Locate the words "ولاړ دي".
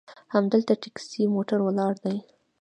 1.63-2.17